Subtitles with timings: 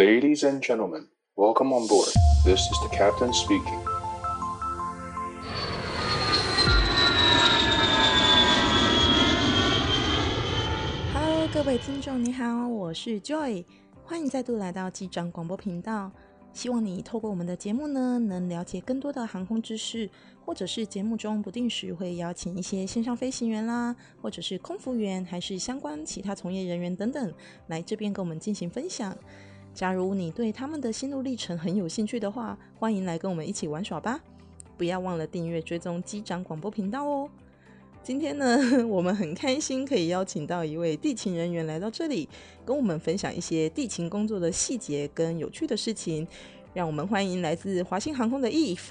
[0.00, 2.08] Ladies and gentlemen, welcome on board.
[2.42, 3.78] This is the captain speaking.
[11.12, 13.66] Hello，各位听众，你好，我是 Joy，
[14.02, 16.10] 欢迎再度来到机长广播频道。
[16.54, 20.08] 希望你透过我们的节目呢，能了解更多的航空知识，
[20.46, 27.34] 或者是节目中不定时会邀请一些线上飞行员啦，或者是空服员，还是相关其他从业人员等等，
[27.66, 29.14] 来这边跟我们进行分享。
[29.72, 34.20] 假如你对他们的心路历程很有兴趣的话，欢迎来跟我们一起玩耍吧！
[34.76, 37.28] 不要忘了订阅追踪机长广播频道哦。
[38.02, 42.28] 今天呢， 我们很开心可以邀请到一位地勤人员来到这里，
[42.64, 46.26] 跟我们分享一些地勤工作的细节跟有趣的事情。
[46.72, 48.88] 让我们欢迎来自华信航空的 Eve。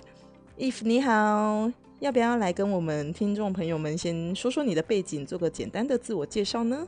[0.58, 6.88] Eve 你好，要不要来跟我们听众朋友们先说说你的背景，做个简单的自我介绍呢？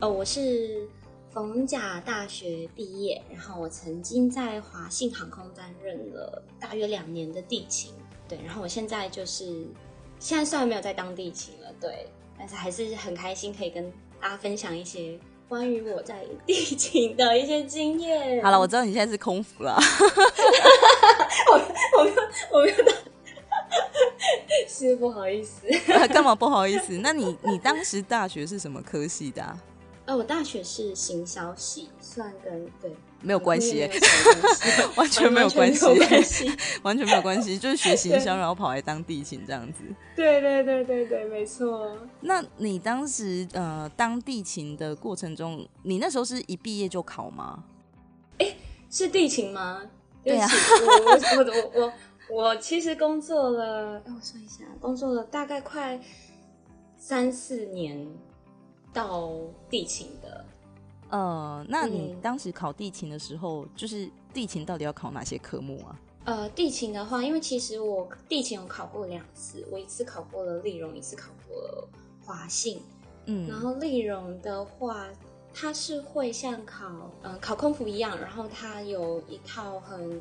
[0.00, 0.88] 哦，我是
[1.36, 7.92] 逢甲大学毕业，然后我曾经在华信航空担任了大约两年的地勤，
[8.26, 9.66] 对，然后我现在就是。
[10.18, 18.42] 现在虽然没有在当地勤了，对，但是还是很开心可以跟大家分享一些关于我在地勤的一些经验。
[18.42, 19.76] 好了，我知道你现在是空服了。
[21.52, 22.16] 我我没有
[22.50, 22.94] 我没有当，
[24.66, 25.66] 是不好意思。
[26.08, 26.96] 干嘛不好意思？
[27.02, 29.62] 那你你当时大学是什么科系的啊？
[30.06, 32.94] 呃，我大学是行销系，算跟对。
[33.22, 33.88] 没有关系，
[34.94, 35.84] 完全没有关系，
[36.82, 39.82] 完全没有关系，就是学行销，然后跑来当地勤这样子。
[40.14, 41.96] 对对对对对，没错。
[42.20, 47.64] 那你当时呃当地勤的过程中，你那时候是一毕业就考吗？
[48.38, 48.54] 哎，
[48.90, 49.82] 是地勤吗？
[50.22, 50.48] 对啊。
[51.36, 51.92] 我我我我
[52.44, 55.98] 我其实工作了，让我算一下，工作了大概快
[56.96, 58.06] 三四年
[58.96, 59.30] 到
[59.68, 60.44] 地勤的。
[61.10, 66.00] 呃，那你当时考地勤的时候，嗯、就是地勤到底要考哪些科目啊？
[66.24, 71.88] 呃，地勤的话，因为其实我地勤有考过两次，我一次考过了丽荣，一次考过了
[72.24, 72.80] 华信。
[73.26, 75.06] 嗯，然后丽荣的话，
[75.52, 80.20] 它是会像考呃考空服一样，然后它有一套很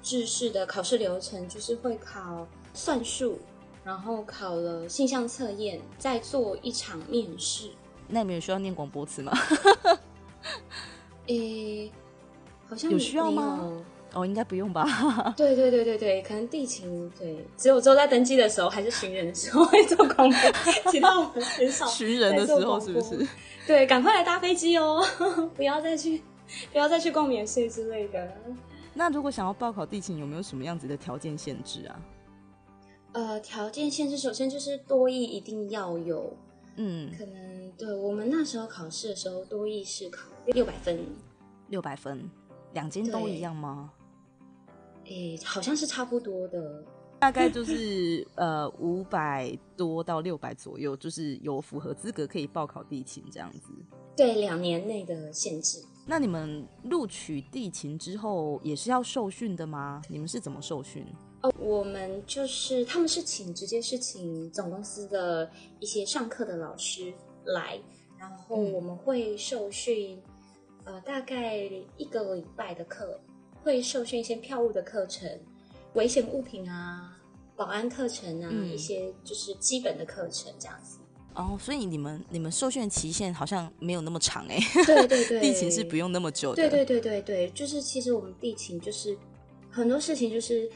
[0.00, 3.38] 制式的考试流程，就是会考算术，
[3.84, 7.70] 然后考了性向测验，再做一场面试。
[8.12, 9.32] 那你们有需要念广播词吗？
[11.28, 11.34] 诶、
[11.86, 11.92] 欸，
[12.68, 13.72] 好像有需要吗？
[14.12, 14.84] 哦，应该不用吧。
[15.34, 20.52] 对对对对对，可能地勤对，只有只有在登机的时候还是巡人的时候会做广播，
[20.92, 21.86] 其他我们很少。
[21.86, 23.26] 巡人的时候是不是？
[23.66, 25.02] 对，赶快来搭飞机哦，
[25.56, 26.22] 不要再去，
[26.70, 28.30] 不要再去逛免税之类的。
[28.92, 31.96] 那如果想要报考地勤，有没有什么样子的条件限制啊？
[33.12, 36.36] 呃，条件限制首先就是多益一定要有，
[36.76, 40.28] 嗯，可能对我们那时候考试的时候，多益是考。
[40.46, 41.06] 六百分，
[41.68, 42.28] 六百分，
[42.72, 43.92] 两间都一样吗？
[45.04, 46.84] 诶、欸，好像是差不多的，
[47.18, 53.72] 大概就是 呃五百多到六百左右，就是有符合资格可以报考地勤这样子。
[54.16, 55.84] 对，两年内的限制。
[56.04, 60.02] 那你们录取地勤之后也是要受训的吗？
[60.08, 61.06] 你们是怎么受训？
[61.42, 67.12] 哦，我们就是他们是请直接是请总公司的一些上课的老师
[67.44, 67.78] 来，
[68.18, 70.20] 然后我们会受训。
[70.84, 71.58] 呃，大概
[71.96, 73.20] 一个礼拜的课，
[73.62, 75.30] 会受训一些票务的课程、
[75.94, 77.16] 危险物品啊、
[77.54, 80.98] 保安课程啊，嗯、一些就是基本的课程这样子。
[81.36, 84.58] 哦，所以你们你们受训期限好像没有那么长哎。
[84.84, 86.56] 对对对， 地勤是不用那么久的。
[86.56, 89.16] 对对对对对，就是其实我们地勤就是
[89.70, 90.68] 很多事情就是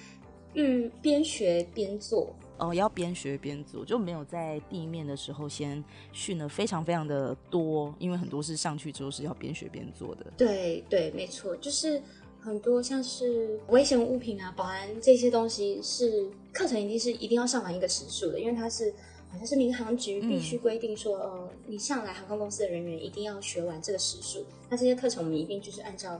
[0.56, 2.34] 嗯边学边做。
[2.58, 5.84] 哦，要边学边做，就没有在地面的时候先
[6.14, 10.24] 训了非常非常的多，因为很多是上去之后是要边学边做的。
[10.38, 12.00] 对对，没错，就是
[12.40, 18.90] 很多像是危险物品啊、保安这些东西是课程一定是一定要上完一个时数的，因为它是
[19.30, 24.42] 好像是民航局必须规定说，呃、嗯，你上来航空公司的人员一定要学完这个时数。
[24.70, 26.18] 那这些课程我们一定就是按照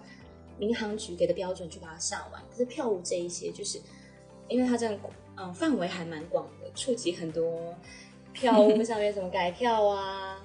[0.59, 2.43] 民航局给的标准去把它上完。
[2.51, 3.81] 可是票务这一些，就是
[4.49, 4.99] 因为它这样。
[5.39, 7.75] 嗯，范围还蛮广的，触及很多
[8.33, 10.39] 票务 上面怎么改票啊，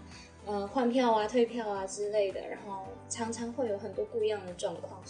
[0.45, 5.01] 嗯，换票啊、退票啊之类的，然后常常会有很多不一样的状况。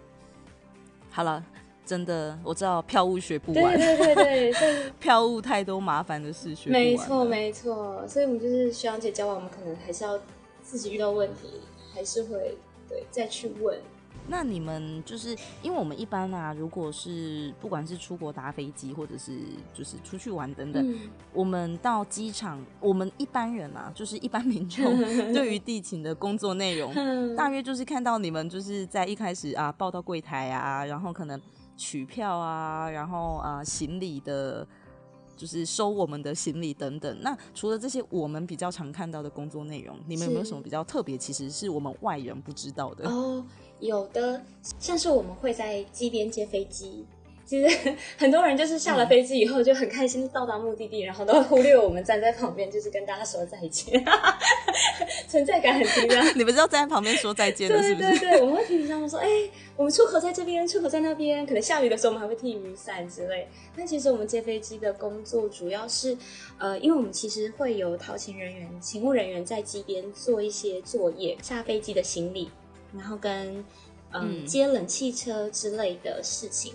[1.09, 1.43] 好了，
[1.83, 6.83] 真的我知道票务学不完，对对对对， 票务太多麻烦的事学不完。
[6.83, 10.19] 没错没错，所以我们就是学长姐教完，我们可能还是要
[10.61, 11.59] 自己遇到问题，
[11.91, 12.55] 还是会
[12.87, 13.79] 对再去问。
[14.27, 19.39] 那你们就是因为我们一般啊，如果是不管是出国搭飞机，或者是
[19.73, 24.83] 就是出去玩等等，嗯、我们到机场，我们一般人啊，就是一般民众
[25.33, 26.93] 对于地勤的工作内容，
[27.35, 31.39] 大约就是看到你们就是在一开始啊报到柜台啊，然后可能
[31.75, 34.67] 取票啊，然后啊行李的。
[35.37, 37.17] 就是收我们的行李等等。
[37.21, 41.17] 那除了这些，我们比较常看到的工作内容，你们有没有什么比较特别？
[41.17, 43.43] 其实是我们外人不知道的哦。
[43.81, 44.41] 有的，
[44.79, 47.05] 像是我们会在机边接飞机。
[47.43, 54.01] 其实很多人就是下了飞机以后就很开心到达目的地，嗯、然后都会忽略我们站在旁边，就是跟大家说再见，
[55.27, 56.25] 存在感很低啊。
[56.33, 58.09] 你们是要站在旁边说再见的，是不是？
[58.09, 61.45] 对对对，我们会提醒他们说，哎、欸，我们出口在这边，出口在那边。
[61.45, 63.45] 可能下雨的时候，我们还会替雨伞之类。
[63.75, 66.15] 但其实我们接飞机的工作主要是，
[66.57, 72.49] 呃，因为我们其实会有陶勤人员、勤务人员在机边做一些作业，下飞机的行李，
[72.93, 73.57] 然后跟
[74.11, 76.73] 嗯、呃、接冷气车之类的事情。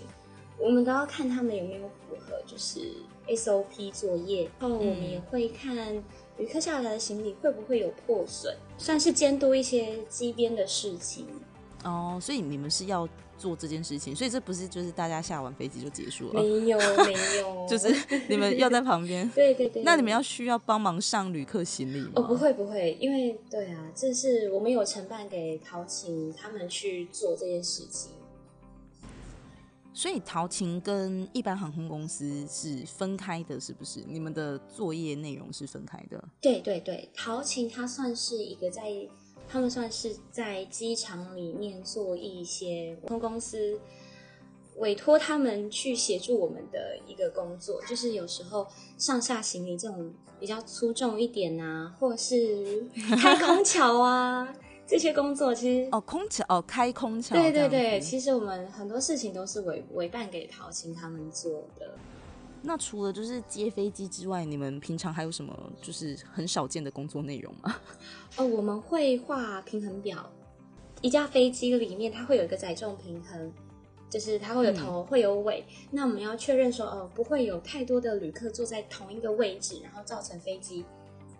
[0.59, 2.79] 我们都要看他们有没有符合，就是
[3.27, 4.49] SOP 作业。
[4.59, 6.03] 然后我们也会看
[6.37, 11.27] 旅客下来的行李会不会有破损，算是监督一些机边的事情。
[11.83, 16.41] 哦，所以你们是要做这件事情，所以这不是就是大家下完飞机就结束了？
[16.41, 17.93] 没有， 没有，就是
[18.27, 19.29] 你们要在旁边。
[19.35, 19.83] 对对对。
[19.83, 22.11] 那你们要需要帮忙上旅客行李吗？
[22.15, 28.11] 哦，不会不会，因为对啊，这是我们有承办给陶琴他们去做这件事情。
[29.93, 34.03] 所以陶琴跟一般航空公司是分开的，是不是？
[34.07, 36.23] 你们的作业内容是分开的？
[36.39, 38.83] 对对对，陶琴它算是一个在，
[39.49, 43.79] 他们算是在机场里面做一些航空公司
[44.77, 48.67] 委托他们去协助我们的一个工作，就是有时候
[48.97, 52.85] 上下行李这种比较粗重一点啊，或是
[53.19, 54.53] 开空桥啊。
[54.85, 57.35] 这些工作其实哦，空桥哦，开空桥。
[57.35, 61.93] 对对对，其实我们很多事情都是委委办给陶青他们做的。
[62.61, 67.75] 那除了就是接飞机之外，你们平常还有什么就是很少见的工作内容吗？
[68.37, 70.29] 哦，我们会画平衡表。
[71.01, 73.51] 一架飞机里面它会有一个载重平衡，
[74.09, 75.63] 就是它会有头、嗯、会有尾。
[75.91, 80.83] 那我们要确认说，哦，不会有太多的旅客坐在同一个位置，然后造成飞机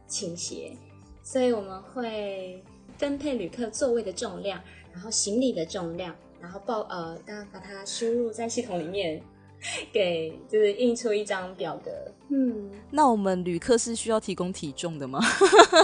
[0.08, 0.78] 倾斜。
[1.24, 2.64] 所以我们会。
[2.98, 4.60] 分配旅客座位的重量，
[4.92, 9.22] 然后行李的重量，然后报呃，当然把它输入在系统里面，
[9.92, 11.92] 给就是印出一张表格。
[12.30, 15.19] 嗯，那我们旅客是需要提供体重的吗？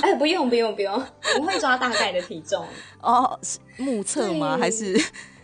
[0.01, 2.65] 哎，不用不用不用，我们会抓大概的体重。
[3.01, 4.57] 哦，是目测吗？
[4.57, 4.95] 还是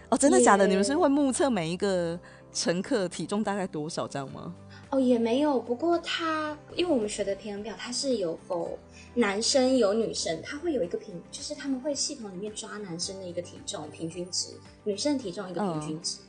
[0.09, 0.67] 哦，真的假的？
[0.67, 2.19] 你们是会目测每一个
[2.51, 4.53] 乘客体重大概多少这样吗？
[4.89, 5.59] 哦，也没有。
[5.59, 8.77] 不过它，因为我们学的平衡表，它是有否。
[9.15, 14.49] 男生有女生，他会有一个平，就是他们会系统里面抓男生的一个体重平均值，
[14.83, 16.19] 女生体重一个平均值。
[16.21, 16.28] 嗯、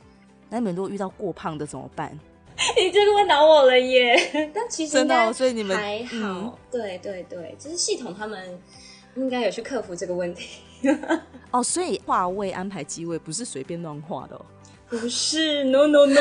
[0.51, 2.11] 那你们如果遇到过胖的怎么办？
[2.77, 4.15] 你这个问倒我了耶！
[4.53, 6.11] 但其实真的、哦，所以你们还好。
[6.13, 8.59] 嗯、对对对，就是系统他们
[9.15, 10.59] 应该有去克服这个问题。
[11.49, 14.45] 哦，所以划位安排机位不是随便乱画的哦。
[14.89, 16.19] 不是，no no no，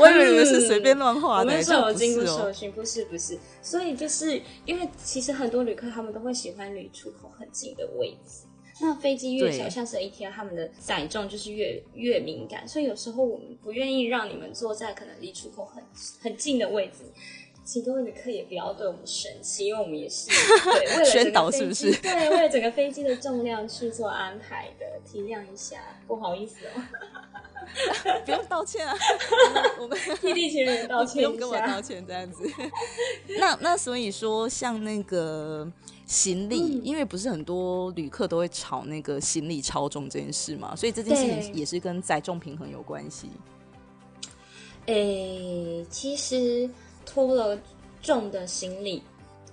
[0.00, 8.44] 我以为你们是随便乱画的，我们是有经过受训，不是不是，所以就是因为其实很多旅客他们都会喜欢离出口很近的位置，
[8.80, 15.82] 那飞机越小，像是 ATR 他们的载重就是越越敏感，所以有时候我们不愿意让你们坐在可能离出口很
[16.20, 17.04] 很近的位置。
[17.64, 20.28] 请各位旅客也不要对我们生气，因为我们也是
[20.70, 21.90] 对为了宣导是不是？
[22.02, 26.82] 对，为了整个飞机的重量去做安排的，体谅一下，不好意思哦。
[28.26, 28.94] 不用道歉啊，
[29.80, 32.46] 我们替地情人道歉，不用跟我道歉这样子。
[33.38, 35.66] 那那所以说，像那个
[36.06, 43.28] 行李，嗯、因为不是很多旅客都会吵那个行李超重这件事嘛，所以这件事情也是跟载重平衡有关系。
[44.86, 46.68] 诶、欸，其实。
[47.06, 47.56] 拖了
[48.00, 49.02] 重的行李，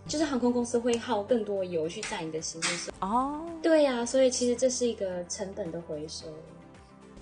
[0.08, 2.66] 就是航空公司会耗更多油去载你的行李。
[3.02, 6.28] 哦，对呀、啊，所以其实这是一个成本的回收，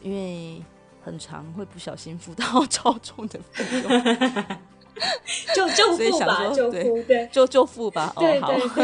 [0.03, 0.63] 因为
[1.03, 3.89] 很常会不小心付到 超重的费用。
[5.55, 8.13] 就就付吧，就付对，就就付吧。
[8.15, 8.23] 哦，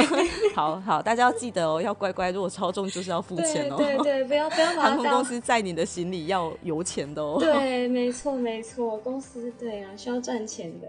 [0.55, 2.31] 好，好好，大家要记得哦，要乖乖。
[2.31, 3.75] 如果超重，就是要付钱哦。
[3.77, 4.65] 对对，不要不要。
[4.81, 7.37] 航空公司载你的行李要油钱的哦。
[7.39, 10.87] 对，没错没错，公司对啊，需要赚钱的。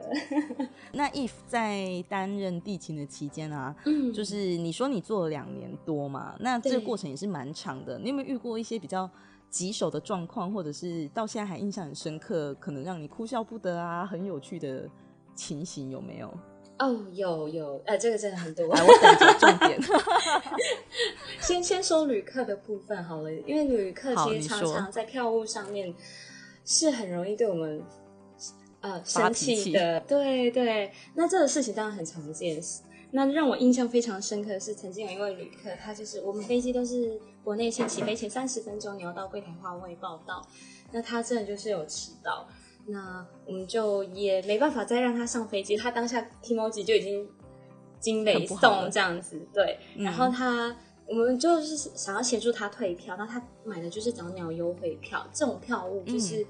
[0.92, 7.98] 那 Eve 在担任地勤的期间啊，嗯，就是你说你做了两年多嘛，那这个过程也是蛮长的。
[7.98, 9.08] 你有没有遇过一些比较
[9.50, 14.88] 棘手的状况，或者是到现在还印象很深刻，可能让你哭笑不得啊，很有趣的？
[15.36, 16.32] 情形有没有？
[16.78, 18.66] 哦，有有，呃，这个真的很多。
[18.66, 19.80] 来，我等着重点。
[21.40, 25.94] 先先说旅客的部分好了，因为旅客其实常常在票务上面
[26.66, 27.82] 是很容易对我们
[28.82, 30.00] 呃生气的。
[30.00, 32.62] 对对，那这个事情当然很常见。
[33.12, 40.46] 那让我印象非常深刻的是，曾经有一位旅客，他就是我们飞机都是国内线起飞前三十分钟你要到柜台划位报到，
[40.92, 42.46] 那他真的就是有迟到。
[42.88, 47.28] 那我们就也没办法再让他上飞机，他当下 t i m o j i 就已经
[47.98, 49.78] 惊雷送这样子，对。
[49.96, 56.46] 嗯、然后他，我们就是想要协助他退票，那他买的就是早鸟优惠票，这种票务就是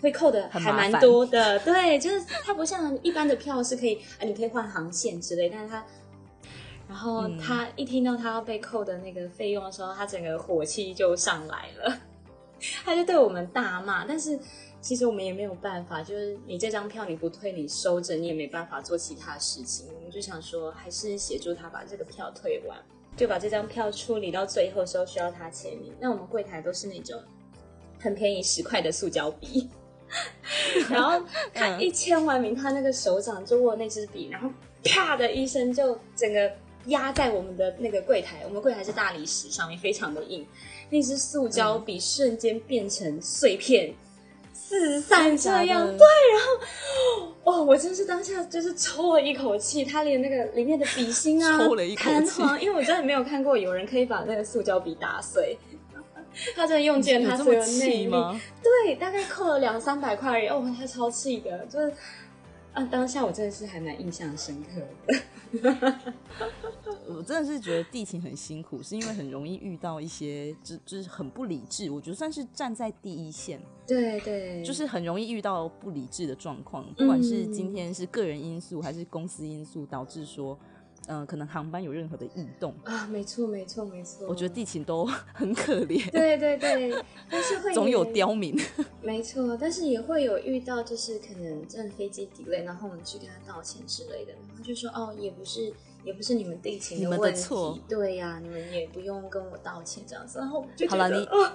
[0.00, 5.84] 会扣的还蛮多的， 对，就是它不像一般的票是可以啊，你可以换航线之类，但是他，
[6.88, 11.98] 然后他一听到他要被扣的那个费用的时候，他整个火气就上来了，
[12.84, 14.38] 他就对我们大骂，但是。
[14.80, 19.86] 其实我们也没有办法，就是你这张票你不退，你收着，你也没办法做其他事情。
[19.94, 22.78] 我们就想说，还是协助他把这个票退完，
[23.14, 25.92] 就把这张票处理到最后时候需要他签名。
[26.00, 27.20] 那我们柜台都是那种
[28.00, 29.68] 很便宜十块的塑胶笔，
[30.88, 31.22] 然后
[31.52, 34.50] 他一签完名，他那个手掌就握那支笔，然后
[34.82, 36.50] 啪的一声就整个
[36.86, 40.46] 压在我们的那个柜台，我们柜台是大理石，上面非常的硬，
[40.88, 43.94] 那支塑胶笔瞬间变成碎片。
[44.52, 51.58] 四散这样，对，然后哦，我真是当下就是抽了一口气，他连那个里面的笔芯啊，
[51.96, 55.58] 弹簧，因为我真的没有看过有人可以把那个塑胶笔打碎，
[56.54, 58.10] 他真的用 尽了他所有内力，
[58.62, 61.92] 对，大概扣了两三百块而已，哦，他超气的，就是
[62.72, 65.18] 啊，当下我真的是还蛮印象深刻的。
[67.08, 71.90] 我真的是觉得地勤很辛苦，是因为很容易遇到一些就就是很不理智。
[71.90, 80.58] 我觉得算是站在第一线，对对，就是很容易遇到不理智的状况，不管是今天是个人因素还是公司因素导致说。
[81.10, 84.28] 嗯、呃，可能航班有任何的异动啊，没错，没错，没错。
[84.28, 86.94] 我觉得地勤都 很可怜，对对对，
[87.28, 88.56] 但是会 总有刁民，
[89.02, 95.72] 没错，但是也会有遇到，就是可能真的飞机 delay，然后我们去跟他道歉之类的，然后就说哦，也不是，
[96.04, 101.26] 也不是你们地勤的问题，对呀、啊，你们也不用跟我道歉这样子，然后就觉得好了，你。
[101.26, 101.52] 哦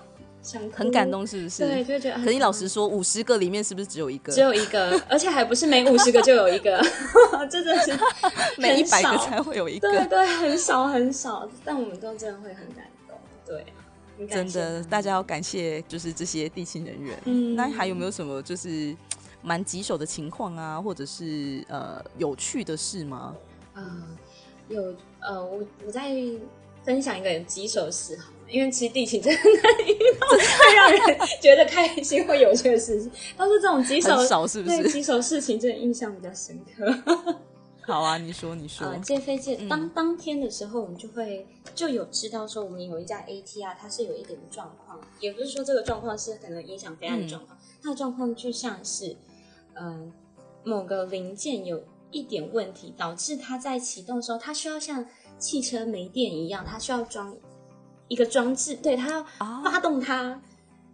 [0.73, 1.65] 很感动，是不是？
[1.65, 2.23] 对，就觉得。
[2.23, 4.31] 可你老实说，五十个里面是不是只有一个？
[4.31, 6.77] 只有一个， 而且还不是每五十个就有一个，
[7.49, 7.91] 真的是
[8.57, 9.89] 每一百个才会有一个。
[9.89, 13.17] 对对，很少很少，但我们都真的会很感动。
[13.45, 17.17] 对，真的，大家要感谢就是这些地勤人员。
[17.25, 18.95] 嗯，那还有没有什么就是
[19.41, 23.35] 蛮棘手的情况啊，或者是呃有趣的事吗？
[23.73, 24.03] 啊、呃，
[24.69, 26.09] 有呃，我我在
[26.85, 28.31] 分享一个棘手事哈。
[28.47, 34.83] 因为其实地勤真的难遇到，会让人觉得开心或有趣的事情，都是这种棘手，少是不是？
[34.83, 37.35] 对，棘手事情真的印象比较深刻。
[37.81, 38.85] 好啊，你说你说。
[38.85, 49.17] 呃，借飞机当、嗯、当天的时候，我们就会就有知道说，我们有一架 ATR，它是有一点状况，也不是说这个状况是可能影响飞安的状况，嗯、它的状况就像是，
[49.73, 50.11] 呃，
[50.63, 57.35] 某个零件有一点问题，导致它在启动的时候，它需要像汽车没电一样，它需要装。
[58.07, 59.23] 一个装置，对，它要
[59.63, 60.41] 发动它，哦、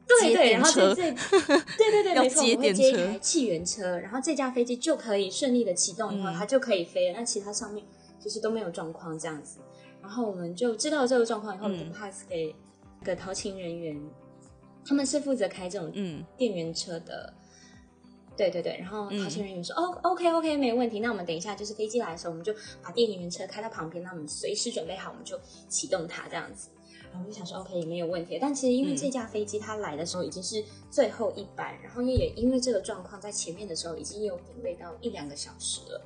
[0.07, 7.19] 对对，然后这这，对对对， 没错，我们会接一台气源车，然后这架飞机就可以顺利的启动以后，嗯、它就可以飞了。
[7.19, 7.85] 那其他上面
[8.17, 9.59] 就是都没有状况这样子，
[10.01, 12.55] 然后我们就知道这个状况以后，我们就 pass 给
[13.03, 14.09] 个陶勤人员，嗯、
[14.85, 15.91] 他们是负责开这种
[16.37, 17.33] 电源车的。
[18.31, 20.99] 嗯对对对，然后陶勤人员说：“哦，OK OK，没问题。
[20.99, 26.69] 那我们等一下就是飞机来的时候，我们就把电源车开到旁边，那我们随时准备好，我们就启动它这样子。
[27.11, 28.39] 然后我就想说，OK，没有问题。
[28.41, 36.01] 但其实因为这架飞机它来的时候已经是最后一班，然后也因为这个状况，在前面的时候已经有 delay 到一两个小时了，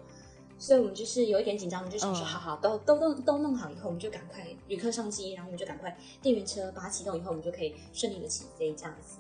[0.57, 9.19] 所以我们就是有一点紧张，我们就想说，好好，都都都都弄好以后，我们就赶快旅客上机，然后我们就赶快电源车把它启动以后，我们就可以顺利的起飞这样子。”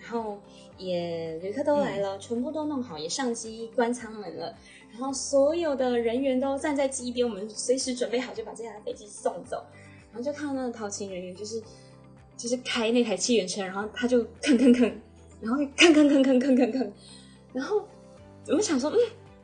[0.00, 0.38] 然后
[0.76, 4.54] 也旅客都来了，嗯、全部都弄好，也上机关舱门了。
[4.90, 9.62] 然后所有的人员都站在机边，我们随时准备好就把这架飞机送走。
[10.10, 11.62] 然后就看到那个陶勤人员，就是
[12.36, 14.92] 就是开那台气源车，然后他就吭吭吭，
[15.40, 16.90] 然后吭吭吭吭吭吭吭。
[17.52, 17.86] 然后
[18.46, 18.96] 我们想说，嗯，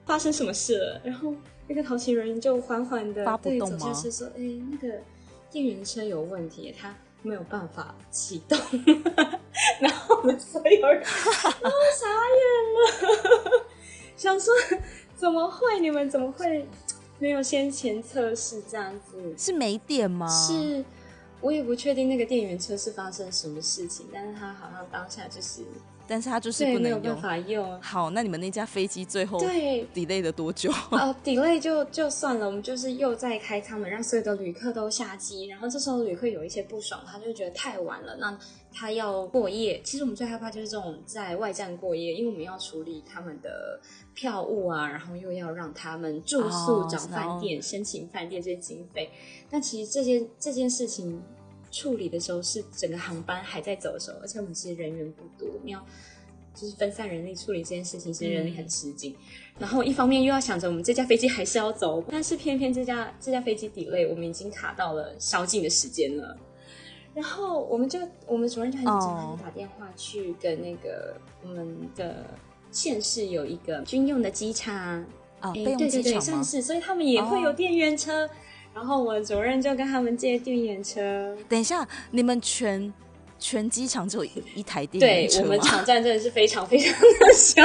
[0.07, 1.01] 发生什么事了？
[1.05, 1.35] 然后
[1.69, 4.99] 那个陶勤人员就缓缓的对走下车说：“哎，那个
[5.51, 8.57] 电源车有问题，他没有办法启动。
[9.81, 11.09] ”然后我们所有人都
[11.91, 13.67] 傻眼了，
[14.17, 14.53] 想说
[15.17, 15.81] 怎么会？
[15.81, 16.69] 你们怎么会
[17.19, 19.35] 没有先前测试这样子？
[19.37, 20.29] 是没电吗？
[20.29, 20.85] 是，
[21.41, 25.63] 我也不确定那个电源车是发生什么事情，但是他好像当下就是
[26.07, 27.81] 但是它就是不能用，没有办法用。
[27.81, 30.71] 好，那你们那架飞机最后对 delay 了多久？
[30.91, 35.47] 哦，delay 就就算了，我们就是又在开舱门，让所有的旅客都下机。
[35.47, 38.39] 然后这时候旅客有一些不爽，他就觉得太晚了，那
[38.73, 39.81] 他要过夜。
[39.83, 43.81] 其实我们最害怕就是这种在外站过夜，因为我们要处理他们的
[44.15, 49.11] 票务啊，然后又要让他们住宿、哦、找饭店、申请饭店这些经费。
[49.51, 51.23] 但其实这件这件事情。
[51.75, 55.85] 处理的时候是整个航班还在走的时候，而且我们其实人员不多，你要
[56.55, 59.13] 就是分散人力处理这件事情，其实人力很吃紧。
[59.19, 59.19] 嗯、
[59.59, 66.39] 然后一方面又要想着我们这架飞机还是要走，但是偏偏这架这架飞机 delay，我们已经卡到了宵禁的时间了。
[67.13, 72.25] 然后我们就我们主任就很紧张，打电话去跟那个我们的
[72.71, 75.05] 县市有一个军用的机场，
[75.41, 78.29] 哦，对对对，算是，所以他们也会有电源车。
[78.29, 78.31] 哦
[78.75, 81.35] 然后我主任就跟他们借电源车。
[81.49, 82.93] 等一下，你们全
[83.39, 85.39] 全机场只有一一台电员车？
[85.39, 87.63] 对，我们场站真的是非常非常的小，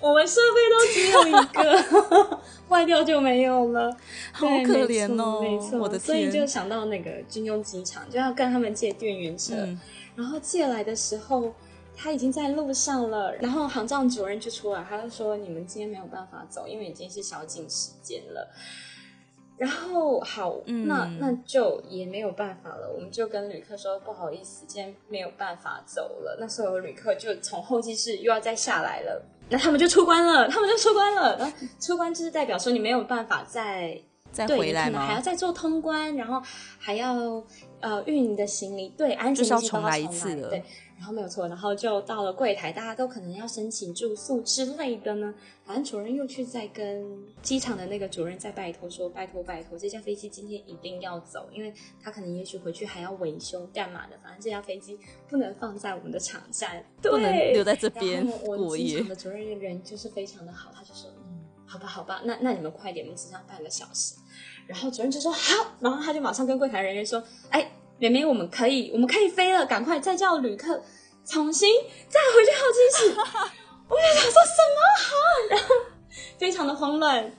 [0.00, 3.90] 我们设备都只有一个， 坏掉就没有了，
[4.32, 9.54] 好可怜哦，没错，我的天，所以就想到那个军用机场，就要跟他们借电源车。
[9.56, 9.80] 嗯、
[10.14, 11.52] 然后借来的时候，
[11.96, 18.48] 他已经在路上了，然后航站主任就出来，他就说：“你们今天没有办法走，因为已经是宵禁时间了。”
[19.56, 26.36] 然后好，嗯、那那就也没有办法了，我们就跟旅客说不好意思，今天没有办法走了。
[26.40, 31.36] 那所有旅客就从候机室又要再下来了，那他们就出关了，他们就出关了。
[31.38, 33.96] 然后出关就是代表说你没有办法再
[34.34, 34.90] 再回来吗？
[34.90, 36.42] 对，可能还要再做通关，然后
[36.78, 37.42] 还要
[37.80, 40.62] 呃运你的行李，对，安检重来一次了，对。
[40.96, 45.34] 然后没有错，然后就到了柜台，大家都可能要申请住宿之类的呢。
[45.64, 47.04] 反正主任又去再跟
[47.42, 54.16] 机场的那个主任再拜托说，拜托拜托，这架飞机今天一定要走，因为他可能也许回去还要维修干嘛的。
[54.22, 54.96] 反正这架飞机
[55.28, 58.24] 不能放在我们的场站，对，不能留在这边。
[58.46, 64.14] 我机场的主任人就是非常的好，他就说，嗯，好吧，好吧，那那你们快点，我们只剩半个小时。
[64.66, 67.70] 然后主任就说好，然后他就马上跟柜台人员说，哎。
[67.96, 70.82] 妹妹，我们可以，我们可以飞了，赶快再叫旅客
[71.24, 71.72] 重新
[72.08, 73.14] 再回去候机室。
[73.88, 75.14] 我就想说什么好，
[75.48, 75.66] 然后
[76.36, 77.32] 非常的慌乱。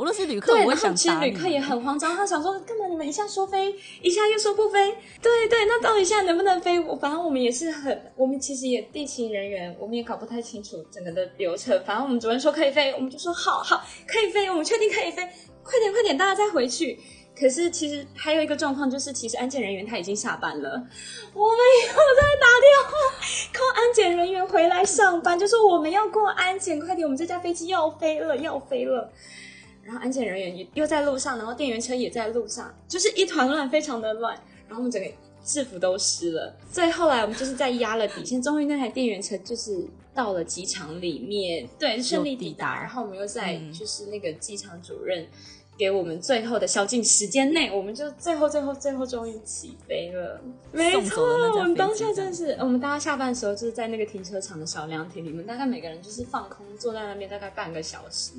[0.00, 2.86] 我若是旅客，对，我想其实旅客也很慌张，他想说干嘛？
[2.88, 4.96] 你们一下说飞，一下又说不飞。
[5.20, 6.80] 对对，那到底现在能不能飞？
[6.80, 11.78] 我反正我们也是很，我们其实也地勤人员，我们也搞不太清楚整个的流程。
[11.84, 15.16] 反正我们主任说可以飞，我们就说好好可以飞，我们确定可以飞，
[15.62, 16.98] 快点快点，大家再回去。
[17.38, 20.70] 可是其实还有一个状况，就是其实安检人员他已经下班了，
[21.34, 22.90] 我们又在打电话
[23.52, 29.12] call 安检人员回来上班，就说我们要过安检，快点，我们这架飞机要飞了，要飞了。
[29.82, 34.34] 然后安检人员又在路上，然后电源车也在路上，就是一团乱，非常的乱。
[34.68, 35.10] 然后我们整个
[35.44, 36.54] 制服都湿了。
[36.70, 42.80] 最后来我们就是在压了底线，终于那台电源车就是到了机场里面，对，顺利抵达。
[42.80, 45.26] 然后我们又在就是那个机场主任。
[45.78, 50.38] 给我们最后的宵禁时间内，我们就最后最后最后终于起飞了。
[50.72, 51.24] 没错，
[51.56, 58.32] 我们当下真的是，我们大家下班的时候就是在那个停车场的小凉亭里面，大概每个人就是放空坐在那边大概半个小时，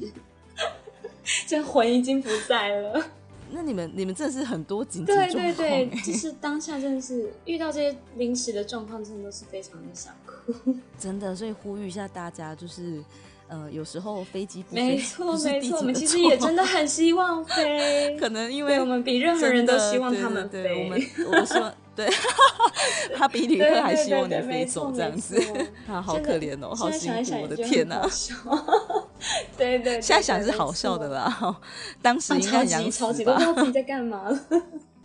[1.48, 3.06] 这魂已经不在了。
[3.54, 10.74] 那你们你们真的是很多紧急状况，对对对，就是当下真的是遇到这些临时的状况，真的都是非常的想哭。
[10.98, 13.04] 真的，所以呼吁一下大家，就是。
[13.54, 20.64] 呃，有时候飞机不飞，没错没错，我们其实也真的很希望 飞，可能因为我们比任何人都希望他们飞。
[20.64, 22.08] 对对对，我们我说，对，
[23.16, 25.40] 他比旅客还希望你飞走这样子，
[25.86, 28.02] 他好可怜哦，好辛苦，我的天哪！
[29.58, 31.60] 对对， 现在想是好笑的啦，
[32.02, 34.28] 当时应该超级超级都不知道自己在干嘛。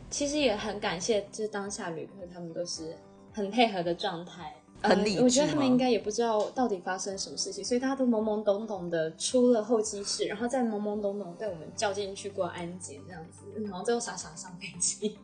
[0.09, 2.96] 其实也很感谢，就是当下旅客他们都是
[3.33, 4.55] 很配合的状态。
[4.83, 15.18] 很理智、嗯、我觉得他们应该也不知道到底发生什么事情，所以大家都懵懵懂懂的出了候机室，然后再懵懵懂懂被我们叫进去过安检这样子，然后最后傻傻上飞机，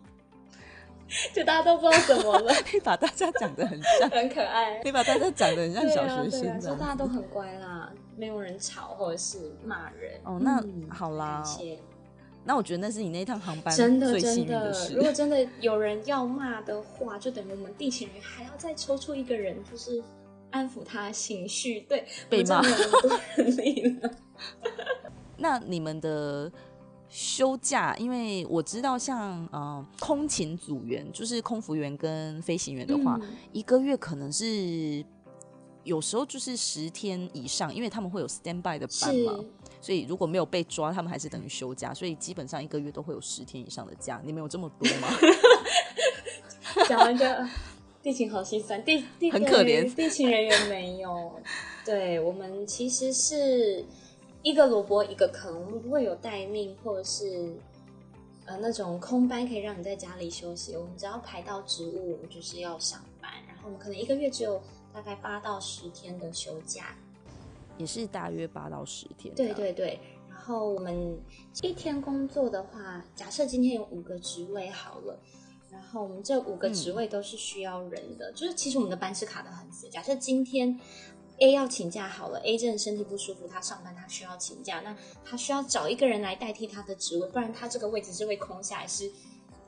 [1.34, 2.52] 就大家都不知道怎么了。
[2.72, 4.80] 你把大家讲的很像，很可爱。
[4.84, 10.20] 你把大家讲的很像小学生，就、大家都很乖啦，没有人吵或者是骂人。
[10.24, 11.44] 哦，那好啦。
[12.44, 14.94] 那我觉得那是你那一趟航班真的最幸运的事。
[14.94, 20.02] 如果真的有人要骂的话，就等于我们地勤人员还要再抽出一个人，就是
[20.50, 21.82] 安抚他情绪。
[21.82, 22.68] 对，被骂了。
[25.38, 26.50] 那你们的
[27.14, 35.04] 休假，因为我知道像呃空勤组员，就是空服员跟飞行员的话，嗯、一个月可能是
[35.84, 39.44] 有时候就是十天以上，因为他们会有 standby 的班嘛。
[39.78, 44.18] 所以如果没有被抓，他们还是等于休假，所以基本上一个月都会有十天以上的假。
[44.24, 45.08] 你们有这么多吗？
[46.88, 47.26] 讲完就
[48.02, 51.38] 地勤好心酸，地地很可怜，地勤人员没有。
[51.84, 53.84] 对，我们其实是
[54.42, 57.54] 一个萝卜一个坑，我们不会有待命或者是
[58.44, 60.76] 呃那种空班可以让你在家里休息。
[60.76, 63.30] 我们只要排到职务，我们就是要上班。
[63.46, 64.60] 然后我们可能一个月只有
[64.92, 66.96] 大概八到十天的休假，
[67.78, 69.34] 也是大约八到十天。
[69.34, 69.98] 对对对。
[70.28, 71.16] 然后我们
[71.62, 75.18] 一天工作的话，假设今天有五个职位好了。
[75.70, 79.88] 然后我们这五个职位都是需要人的，嗯、就是其实我们的班是卡的很死。
[79.88, 80.78] 假设今天
[81.42, 89.10] A 要请假好了，A 真的身体不舒服，他上班他需要请假，那他需要找一个人来代替他的职位，不然他这个位置是会空下来，是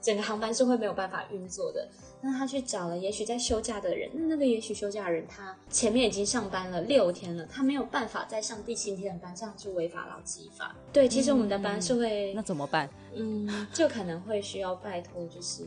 [0.01, 1.89] 整个航班是会没有办法运作的。
[2.21, 10.77] 那他去找了也许在休假的人，那那个也许休假的人他前面已经上班了六天了，他没有办法再上第七天的班，这样就违法劳基法。
[10.93, 12.89] 对，其实我们的班是会，嗯、那怎么办？
[13.15, 15.67] 嗯，就可能会需要拜托，就是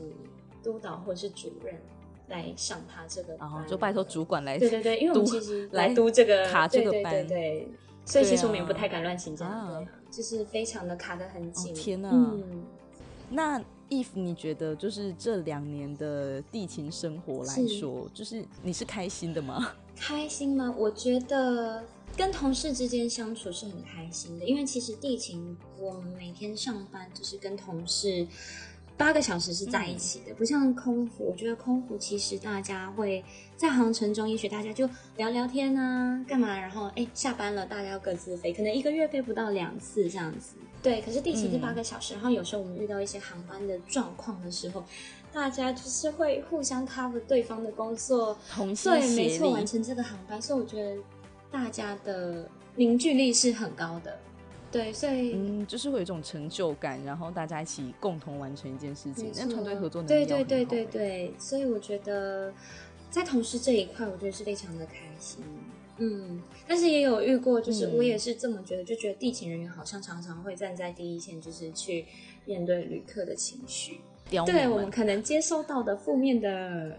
[0.64, 1.78] 督导或者是主任
[2.28, 4.58] 来上他这个班，就拜托主管来。
[4.58, 7.68] 对对对，因为我们其实来督这个卡这个班，对对对，
[8.04, 11.72] 所以其实我们也不太敢乱请假，啊、就是非常的卡的很紧。
[11.72, 12.64] 哦、天哪，嗯，
[13.30, 19.72] 那 Eve 你觉得就是这两年的地勤生活来说，是就是你是开心的吗？
[19.96, 20.74] 开心吗？
[20.76, 21.82] 我觉得。
[22.16, 28.26] 跟同事之间相处是很开心的，因为其实地勤我们每天上班就是跟同事
[28.98, 31.24] 八个小时是在一起的，嗯、不像空服。
[31.30, 33.24] 我觉得空服其实大家会
[33.56, 40.56] 在航程中，也许大家就聊聊天啊，干嘛，然后哎下班了，大家要各自飞，可能一个月飞不到两次这样子。
[40.82, 44.84] 对，可是地勤是八个小时，嗯、然后有时候我们遇到一些航班的状况的时候，
[45.32, 48.36] 大家就是会互相 cover 对方的工作，
[48.84, 50.42] 对，没错，完成这个航班。
[50.42, 51.00] 所以我觉得。
[51.50, 54.14] 大家的凝聚力是很高的，
[54.70, 62.52] 对，所以嗯，就是会有一种成就感，然后大家一起共同完成一件事情，那团队合作能力对对对对对，所以我觉得
[63.10, 65.42] 在同事这一块，我觉得是非常的开心，
[65.96, 72.04] 嗯，但是也有遇过，就是我也是这么觉得，嗯、就觉得地勤人员好像常常会站在第一线，就是去
[72.44, 74.00] 面对旅客的情绪，
[74.46, 76.98] 对我们可能接收到的负面的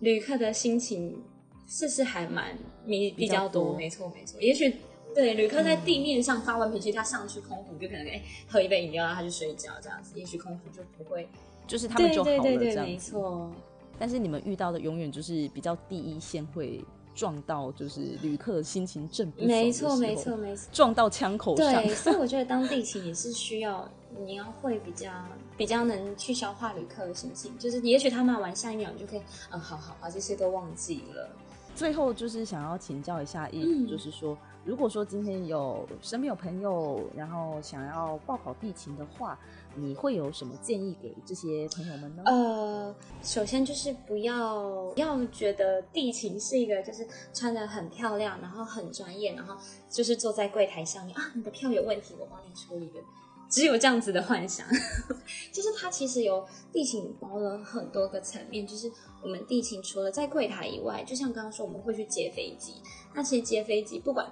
[0.00, 1.22] 旅客的心情。
[1.66, 2.54] 事实还蛮
[2.86, 4.38] 比比较多，没错没错。
[4.38, 4.76] 也许
[5.14, 10.18] 对旅客在地面上发完脾气，他上去空腹就可能哎喝一杯饮料，然后他就睡觉这样子。
[10.18, 11.28] 也许空腹就不会，
[11.66, 13.50] 就是他们就好了这样没错。
[13.98, 21.82] 但是你们遇到的永远就是比较第一线会撞到，就是旅客心情正不没错没错没错，撞到枪口上。
[21.82, 23.88] 对，所以我觉得当地勤也是需要
[24.26, 25.12] 你要会比较
[25.56, 29.22] 比较能去消化旅客的心情，就是也许他骂完下一秒你就可以
[29.52, 31.30] 嗯好好把这些都忘记了。
[31.76, 39.38] 最后就是想要请教一下嗯、就是说，如果说今天有身边有朋友，然后想要报考地勤的话，
[39.74, 42.22] 你会有什么建议给这些朋友们呢？
[42.26, 49.54] 呃，首先就是不要不要觉得地勤是一个就是穿得很漂亮，然后很专业，然后
[49.90, 53.00] 就是坐在柜台上面啊，你的票有问题，我帮你处理的。
[53.50, 54.66] 只有这样子的幻想，
[55.52, 58.66] 就是它其实有地勤包了很多个层面。
[58.66, 58.90] 就是
[59.22, 62.72] 我们地勤除了在柜台以外，就像刚刚说，我们会去接飞机。
[63.14, 64.26] 那其实接飞机，不管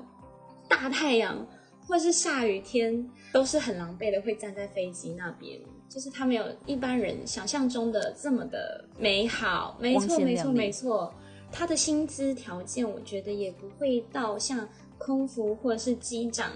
[0.83, 1.47] 大太阳
[1.87, 5.61] 或是下雨天，都是很狼狈的，会站在飞机那边。
[5.89, 9.77] 就是他没有一般人想象中的这么的美好。
[9.79, 11.15] 没错，没错，没错。
[11.53, 14.69] 他的薪资条件，我觉得也不会到像
[14.99, 16.51] 空服或者是机长。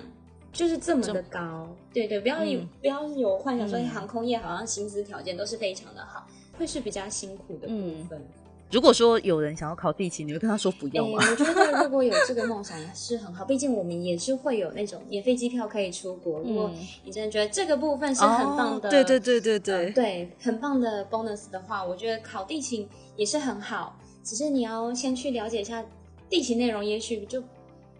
[0.52, 8.18] 就是这么的高，对对，不要有、嗯、不要有幻想说，航空业好像薪资条件都是非常的好，嗯、会是比较辛苦的部分。
[8.18, 8.28] 嗯、
[8.70, 11.22] 如果说有人想要考地勤，你会跟他说不要吗？
[11.22, 16.40] 欸、我觉得如果有这个梦想是很好， 毕竟我们也是会有那种免费机票可以出国。
[16.40, 16.70] 如果
[17.04, 23.98] 你真的觉得这个部分是很棒的，哦、对对对对对、呃、对，很棒的 bonus 的话，我觉得考地勤也是很好。
[24.24, 25.84] 只是你要先去了解一下
[26.28, 27.42] 地勤内容，也许就。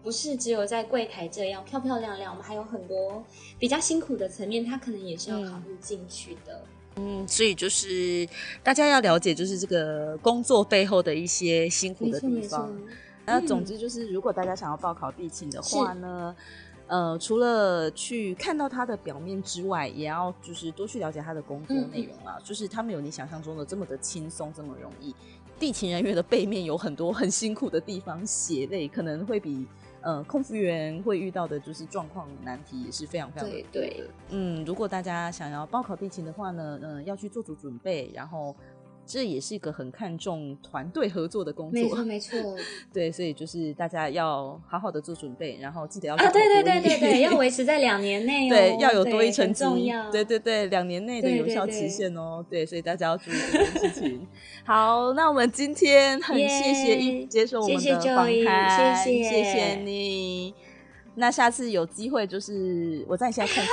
[0.03, 3.21] 不是只有在柜台这样漂漂亮亮，我们还有很多
[3.59, 6.61] 比较辛苦的层面，他可能也是要考虑进去的。
[6.63, 6.76] 嗯，
[7.27, 8.27] 所以就是
[8.63, 12.71] 大家要了解，就是这个工作背后的一些辛苦的地方。
[13.25, 16.35] 那总之就是，如果大家想要报考地勤的话呢，
[16.87, 22.35] 嗯、呃，除了去看到它的表面之外，也要就是多去了解它的工作内容啊。
[22.37, 25.13] 嗯、就是它没有你想象中的这么的轻松，这么容易。
[25.59, 29.65] 地勤人员的背面有很多很辛苦的地方，血泪可能会比。
[30.01, 33.67] 呃，空服员会遇到的就是状况难题也是非常非常的多的。
[33.71, 38.55] 对对，嗯，如果大家想要报考地勤的话呢，嗯、呃，要去做足准备，然后
[39.07, 41.81] 这也是一个很看重团队合作的工作。
[41.81, 42.55] 没错，没错。
[42.93, 48.49] 对，所以就是大家要好好的做准备，然后记得要啊，对对对对对， 要维持在两年内哦。
[48.49, 49.63] 对，要有多一成绩。
[49.63, 50.11] 重要。
[50.11, 52.45] 对对对，两年内的有效期限哦。
[52.49, 54.27] 对，对，对，对，所以大家要注意这件事情。
[54.65, 60.53] 好，那我们今天很谢谢 Eve 接受我们的访谈，谢谢，谢谢，谢谢你。
[61.15, 63.65] 那下次有机会，就是我在你现在看，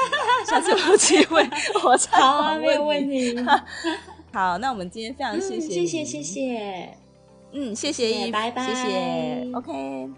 [0.47, 1.43] 下次有机会
[1.85, 3.37] 我再好啊，没有问题。
[4.35, 6.99] 好，那我们今天非常谢谢、嗯，谢谢，谢谢，
[7.53, 10.11] 嗯，谢谢 Eve，拜拜，谢谢，OK。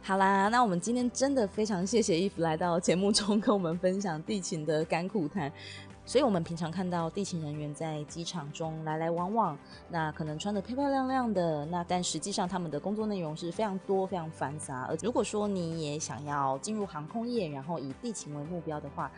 [0.00, 5.50] 好啦，那我们今天真的非常谢谢伊芙来到节目中跟我们分享地勤的甘苦谈。
[6.04, 14.86] 所以，我们平常看到地勤人员在机场中来来往往，那可能穿的漂漂亮亮的，那但实际上他们的工作内容是非常多、非常繁杂。
[14.88, 19.10] 而如果说你也想要进入航空业，然后以地勤为目标的话，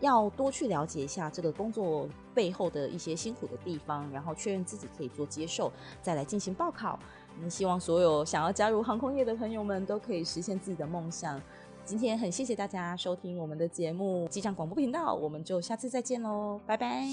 [0.00, 5.70] 要多去了解一下这个工作背后的一些辛苦的地方，然后确认自己可以做接受，
[6.02, 6.98] 再来进行报考。
[7.40, 11.40] 嗯希望所有想要加入航空业的朋友们都可以实现自己的梦想。
[11.84, 17.06] 今天很谢谢大家收听我们的节目机长广播频道，我们就下次再见喽，拜拜。